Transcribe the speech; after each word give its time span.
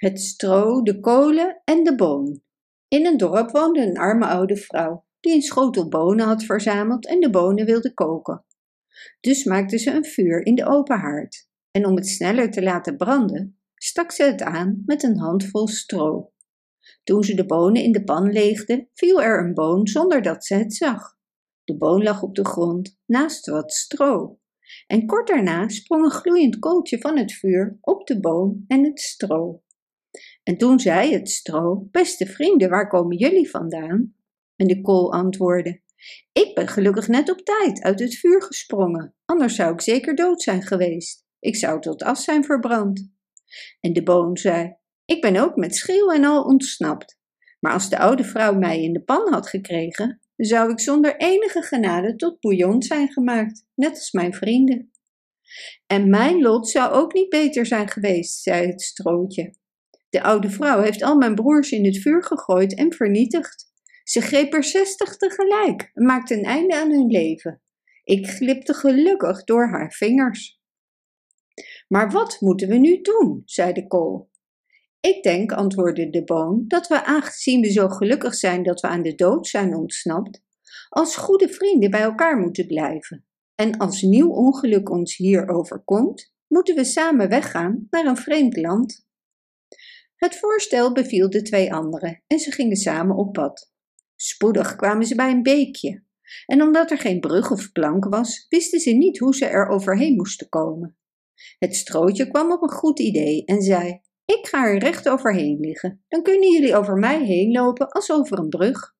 het 0.00 0.20
stro, 0.20 0.82
de 0.82 1.00
kolen 1.00 1.60
en 1.64 1.84
de 1.84 1.94
boon. 1.94 2.42
In 2.88 3.06
een 3.06 3.16
dorp 3.16 3.50
woonde 3.50 3.80
een 3.80 3.98
arme 3.98 4.26
oude 4.26 4.56
vrouw, 4.56 5.04
die 5.20 5.34
een 5.34 5.42
schotel 5.42 5.88
bonen 5.88 6.26
had 6.26 6.44
verzameld 6.44 7.06
en 7.06 7.20
de 7.20 7.30
bonen 7.30 7.66
wilde 7.66 7.94
koken. 7.94 8.44
Dus 9.20 9.44
maakte 9.44 9.78
ze 9.78 9.90
een 9.90 10.04
vuur 10.04 10.46
in 10.46 10.54
de 10.54 10.66
open 10.66 10.98
haard, 10.98 11.48
en 11.70 11.86
om 11.86 11.96
het 11.96 12.06
sneller 12.06 12.50
te 12.50 12.62
laten 12.62 12.96
branden, 12.96 13.60
stak 13.74 14.12
ze 14.12 14.22
het 14.22 14.42
aan 14.42 14.82
met 14.86 15.02
een 15.02 15.18
handvol 15.18 15.68
stro. 15.68 16.32
Toen 17.04 17.24
ze 17.24 17.34
de 17.34 17.46
bonen 17.46 17.82
in 17.82 17.92
de 17.92 18.04
pan 18.04 18.32
leegde, 18.32 18.88
viel 18.94 19.22
er 19.22 19.44
een 19.44 19.54
boon 19.54 19.86
zonder 19.86 20.22
dat 20.22 20.44
ze 20.44 20.54
het 20.54 20.74
zag. 20.74 21.16
De 21.64 21.76
boon 21.76 22.02
lag 22.02 22.22
op 22.22 22.34
de 22.34 22.44
grond, 22.44 22.98
naast 23.06 23.46
wat 23.46 23.72
stro. 23.72 24.38
En 24.86 25.06
kort 25.06 25.28
daarna 25.28 25.68
sprong 25.68 26.04
een 26.04 26.10
gloeiend 26.10 26.58
kooltje 26.58 26.98
van 26.98 27.18
het 27.18 27.32
vuur 27.32 27.78
op 27.80 28.06
de 28.06 28.20
boon 28.20 28.64
en 28.68 28.84
het 28.84 29.00
stro. 29.00 29.62
En 30.50 30.56
toen 30.56 30.80
zei 30.80 31.12
het 31.12 31.30
stro: 31.30 31.88
Beste 31.90 32.26
vrienden, 32.26 32.68
waar 32.70 32.88
komen 32.88 33.16
jullie 33.16 33.50
vandaan? 33.50 34.14
En 34.56 34.66
de 34.66 34.80
kool 34.80 35.12
antwoordde: 35.12 35.80
Ik 36.32 36.54
ben 36.54 36.68
gelukkig 36.68 37.08
net 37.08 37.30
op 37.30 37.40
tijd 37.40 37.82
uit 37.82 38.00
het 38.00 38.14
vuur 38.14 38.42
gesprongen, 38.42 39.14
anders 39.24 39.54
zou 39.54 39.72
ik 39.72 39.80
zeker 39.80 40.14
dood 40.14 40.42
zijn 40.42 40.62
geweest. 40.62 41.24
Ik 41.38 41.56
zou 41.56 41.80
tot 41.80 42.02
as 42.02 42.24
zijn 42.24 42.44
verbrand. 42.44 43.12
En 43.80 43.92
de 43.92 44.02
boon 44.02 44.36
zei: 44.36 44.76
Ik 45.04 45.20
ben 45.20 45.36
ook 45.36 45.56
met 45.56 45.76
schreeuw 45.76 46.10
en 46.10 46.24
al 46.24 46.42
ontsnapt. 46.42 47.18
Maar 47.60 47.72
als 47.72 47.88
de 47.88 47.98
oude 47.98 48.24
vrouw 48.24 48.54
mij 48.54 48.82
in 48.82 48.92
de 48.92 49.02
pan 49.02 49.32
had 49.32 49.48
gekregen, 49.48 50.20
zou 50.36 50.70
ik 50.70 50.80
zonder 50.80 51.16
enige 51.16 51.62
genade 51.62 52.16
tot 52.16 52.40
bouillon 52.40 52.82
zijn 52.82 53.12
gemaakt, 53.12 53.64
net 53.74 53.90
als 53.90 54.12
mijn 54.12 54.34
vrienden. 54.34 54.90
En 55.86 56.10
mijn 56.10 56.40
lot 56.40 56.68
zou 56.68 56.92
ook 56.92 57.12
niet 57.12 57.28
beter 57.28 57.66
zijn 57.66 57.88
geweest, 57.88 58.42
zei 58.42 58.66
het 58.66 58.82
strootje. 58.82 59.58
De 60.10 60.22
oude 60.22 60.50
vrouw 60.50 60.82
heeft 60.82 61.02
al 61.02 61.16
mijn 61.16 61.34
broers 61.34 61.70
in 61.70 61.84
het 61.84 61.98
vuur 61.98 62.24
gegooid 62.24 62.74
en 62.74 62.92
vernietigd. 62.92 63.72
Ze 64.04 64.20
greep 64.20 64.54
er 64.54 64.64
zestig 64.64 65.16
tegelijk 65.16 65.90
en 65.94 66.04
maakte 66.04 66.34
een 66.34 66.44
einde 66.44 66.76
aan 66.76 66.90
hun 66.90 67.06
leven. 67.06 67.62
Ik 68.04 68.26
glipte 68.26 68.74
gelukkig 68.74 69.44
door 69.44 69.68
haar 69.68 69.92
vingers. 69.92 70.60
Maar 71.88 72.10
wat 72.10 72.40
moeten 72.40 72.68
we 72.68 72.76
nu 72.76 73.00
doen? 73.00 73.42
zei 73.44 73.72
de 73.72 73.86
kool. 73.86 74.30
Ik 75.00 75.22
denk, 75.22 75.52
antwoordde 75.52 76.10
de 76.10 76.24
boon, 76.24 76.64
dat 76.68 76.86
we, 76.86 77.04
aangezien 77.04 77.60
we 77.60 77.70
zo 77.70 77.88
gelukkig 77.88 78.34
zijn 78.34 78.62
dat 78.62 78.80
we 78.80 78.88
aan 78.88 79.02
de 79.02 79.14
dood 79.14 79.46
zijn 79.46 79.74
ontsnapt, 79.74 80.42
als 80.88 81.16
goede 81.16 81.48
vrienden 81.48 81.90
bij 81.90 82.00
elkaar 82.00 82.38
moeten 82.38 82.66
blijven. 82.66 83.24
En 83.54 83.76
als 83.76 84.02
nieuw 84.02 84.30
ongeluk 84.30 84.90
ons 84.90 85.16
hier 85.16 85.48
overkomt, 85.48 86.32
moeten 86.46 86.74
we 86.74 86.84
samen 86.84 87.28
weggaan 87.28 87.86
naar 87.90 88.06
een 88.06 88.16
vreemd 88.16 88.56
land. 88.56 89.08
Het 90.20 90.38
voorstel 90.38 90.92
beviel 90.92 91.30
de 91.30 91.42
twee 91.42 91.72
anderen 91.72 92.22
en 92.26 92.38
ze 92.38 92.52
gingen 92.52 92.76
samen 92.76 93.16
op 93.16 93.32
pad. 93.32 93.72
Spoedig 94.16 94.76
kwamen 94.76 95.06
ze 95.06 95.14
bij 95.14 95.30
een 95.30 95.42
beekje. 95.42 96.04
En 96.46 96.62
omdat 96.62 96.90
er 96.90 96.98
geen 96.98 97.20
brug 97.20 97.50
of 97.50 97.72
plank 97.72 98.04
was, 98.04 98.46
wisten 98.48 98.80
ze 98.80 98.90
niet 98.90 99.18
hoe 99.18 99.34
ze 99.34 99.46
er 99.46 99.68
overheen 99.68 100.14
moesten 100.14 100.48
komen. 100.48 100.96
Het 101.58 101.76
strootje 101.76 102.28
kwam 102.28 102.52
op 102.52 102.62
een 102.62 102.70
goed 102.70 102.98
idee 102.98 103.44
en 103.44 103.62
zei: 103.62 104.00
Ik 104.24 104.46
ga 104.46 104.66
er 104.66 104.78
recht 104.78 105.08
overheen 105.08 105.60
liggen. 105.60 106.04
Dan 106.08 106.22
kunnen 106.22 106.50
jullie 106.52 106.76
over 106.76 106.96
mij 106.96 107.24
heen 107.24 107.52
lopen 107.52 107.88
als 107.88 108.10
over 108.10 108.38
een 108.38 108.48
brug. 108.48 108.94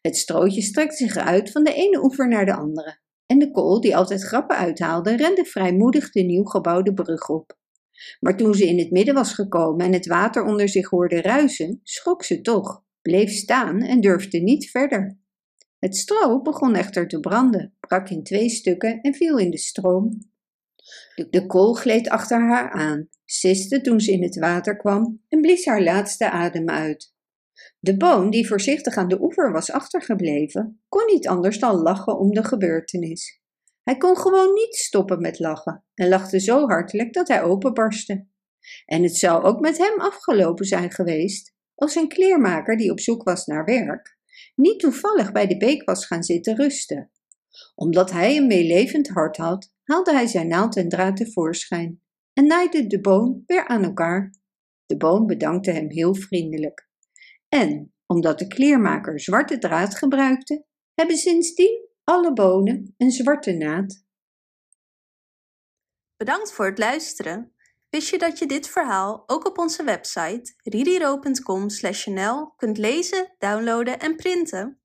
Het 0.00 0.16
strootje 0.16 0.62
strekte 0.62 0.96
zich 0.96 1.16
uit 1.16 1.50
van 1.50 1.64
de 1.64 1.74
ene 1.74 2.02
oever 2.02 2.28
naar 2.28 2.46
de 2.46 2.54
andere. 2.54 2.98
En 3.26 3.38
de 3.38 3.50
kool, 3.50 3.80
die 3.80 3.96
altijd 3.96 4.22
grappen 4.22 4.56
uithaalde, 4.56 5.16
rende 5.16 5.44
vrijmoedig 5.44 6.10
de 6.10 6.22
nieuw 6.22 6.44
gebouwde 6.44 6.94
brug 6.94 7.28
op. 7.28 7.62
Maar 8.20 8.36
toen 8.36 8.54
ze 8.54 8.66
in 8.66 8.78
het 8.78 8.90
midden 8.90 9.14
was 9.14 9.32
gekomen 9.32 9.86
en 9.86 9.92
het 9.92 10.06
water 10.06 10.44
onder 10.44 10.68
zich 10.68 10.88
hoorde 10.88 11.20
ruisen, 11.20 11.80
schrok 11.82 12.24
ze 12.24 12.40
toch, 12.40 12.84
bleef 13.02 13.30
staan 13.30 13.82
en 13.82 14.00
durfde 14.00 14.38
niet 14.38 14.70
verder. 14.70 15.18
Het 15.78 15.96
stro 15.96 16.42
begon 16.42 16.74
echter 16.74 17.08
te 17.08 17.20
branden, 17.20 17.74
brak 17.80 18.08
in 18.08 18.22
twee 18.22 18.48
stukken 18.48 19.00
en 19.00 19.14
viel 19.14 19.38
in 19.38 19.50
de 19.50 19.58
stroom. 19.58 20.18
De 21.30 21.46
kool 21.46 21.72
gleed 21.72 22.08
achter 22.08 22.48
haar 22.48 22.70
aan, 22.70 23.08
siste 23.24 23.80
toen 23.80 24.00
ze 24.00 24.12
in 24.12 24.22
het 24.22 24.38
water 24.38 24.76
kwam 24.76 25.22
en 25.28 25.40
blies 25.40 25.66
haar 25.66 25.82
laatste 25.82 26.30
adem 26.30 26.68
uit. 26.68 27.12
De 27.78 27.96
boon, 27.96 28.30
die 28.30 28.46
voorzichtig 28.46 28.96
aan 28.96 29.08
de 29.08 29.22
oever 29.22 29.52
was 29.52 29.70
achtergebleven, 29.70 30.80
kon 30.88 31.06
niet 31.06 31.28
anders 31.28 31.58
dan 31.58 31.74
lachen 31.74 32.18
om 32.18 32.30
de 32.30 32.44
gebeurtenis. 32.44 33.42
Hij 33.84 33.96
kon 33.96 34.16
gewoon 34.16 34.54
niet 34.54 34.74
stoppen 34.74 35.20
met 35.20 35.38
lachen 35.38 35.84
en 35.94 36.08
lachte 36.08 36.40
zo 36.40 36.66
hartelijk 36.66 37.12
dat 37.12 37.28
hij 37.28 37.42
openbarstte. 37.42 38.26
En 38.86 39.02
het 39.02 39.16
zou 39.16 39.44
ook 39.44 39.60
met 39.60 39.78
hem 39.78 40.00
afgelopen 40.00 40.64
zijn 40.64 40.90
geweest 40.90 41.54
als 41.74 41.94
een 41.94 42.08
kleermaker 42.08 42.76
die 42.76 42.90
op 42.90 43.00
zoek 43.00 43.22
was 43.22 43.46
naar 43.46 43.64
werk 43.64 44.14
niet 44.54 44.80
toevallig 44.80 45.32
bij 45.32 45.46
de 45.46 45.56
beek 45.56 45.84
was 45.84 46.06
gaan 46.06 46.22
zitten 46.22 46.56
rusten. 46.56 47.10
Omdat 47.74 48.10
hij 48.10 48.36
een 48.36 48.46
meelevend 48.46 49.08
hart 49.08 49.36
had, 49.36 49.72
haalde 49.84 50.12
hij 50.12 50.26
zijn 50.26 50.48
naald 50.48 50.76
en 50.76 50.88
draad 50.88 51.16
tevoorschijn 51.16 52.02
en 52.32 52.46
naaide 52.46 52.86
de 52.86 53.00
boon 53.00 53.42
weer 53.46 53.66
aan 53.66 53.84
elkaar. 53.84 54.34
De 54.86 54.96
boon 54.96 55.26
bedankte 55.26 55.70
hem 55.70 55.90
heel 55.90 56.14
vriendelijk. 56.14 56.88
En 57.48 57.94
omdat 58.06 58.38
de 58.38 58.46
kleermaker 58.46 59.20
zwarte 59.20 59.58
draad 59.58 59.94
gebruikte, 59.94 60.64
hebben 60.94 61.16
sindsdien 61.16 61.83
alle 62.04 62.32
bonen 62.32 62.94
een 62.96 63.10
zwarte 63.10 63.52
naad. 63.52 64.04
Bedankt 66.16 66.52
voor 66.52 66.66
het 66.66 66.78
luisteren. 66.78 67.52
Wist 67.88 68.08
je 68.08 68.18
dat 68.18 68.38
je 68.38 68.46
dit 68.46 68.68
verhaal 68.68 69.22
ook 69.26 69.46
op 69.46 69.58
onze 69.58 69.84
website 69.84 70.54
ririro.com/nl 70.62 72.54
kunt 72.56 72.78
lezen, 72.78 73.34
downloaden 73.38 73.98
en 73.98 74.16
printen? 74.16 74.83